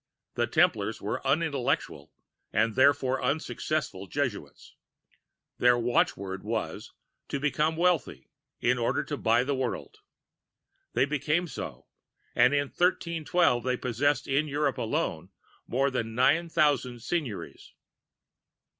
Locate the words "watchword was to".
5.77-7.39